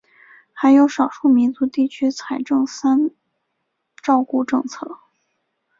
[0.51, 3.11] 还有少数民族地区财政三
[4.01, 4.97] 照顾政策。